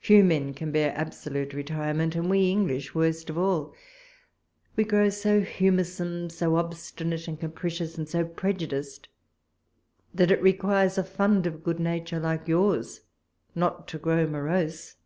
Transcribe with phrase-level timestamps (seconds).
[0.00, 3.72] Few men can bear absolute retirement, and we English worst of all.
[4.76, 9.08] We grow so humorsome, so obstinate and capricious, and so prejudiced,
[10.12, 13.00] that it requires a fimd of good nature like yours
[13.54, 14.96] not to grow morose.